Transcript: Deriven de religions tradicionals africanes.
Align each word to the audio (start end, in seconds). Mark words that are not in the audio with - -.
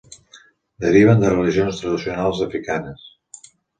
Deriven 0.85 1.21
de 1.23 1.29
religions 1.35 1.81
tradicionals 1.83 2.41
africanes. 2.47 3.05